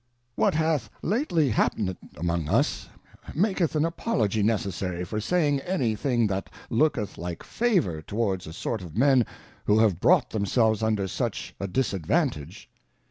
What 0.33 0.55
hath 0.55 0.89
lately 1.03 1.51
hapned 1.51 1.95
among 2.17 2.49
us, 2.49 2.89
maketh 3.35 3.75
an 3.75 3.85
Apology 3.85 4.41
necessary 4.41 5.03
for 5.05 5.21
saying 5.21 5.59
any 5.59 5.95
thing 5.95 6.25
that 6.25 6.49
looketh 6.71 7.19
like 7.19 7.43
favour 7.43 8.01
to 8.01 8.15
wards 8.15 8.47
a 8.47 8.53
sort 8.53 8.81
of 8.81 8.97
Men 8.97 9.27
who 9.65 9.77
have 9.77 9.99
brought 9.99 10.31
themselves 10.31 10.81
under 10.81 11.07
such 11.07 11.53
a 11.59 11.67
disadvantage. 11.67 12.67